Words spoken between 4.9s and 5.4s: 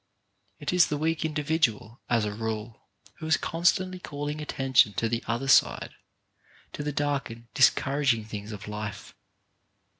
to the